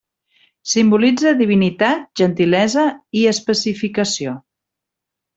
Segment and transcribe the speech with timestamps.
[0.69, 2.85] Simbolitza divinitat, gentilesa
[3.21, 4.33] i especificació.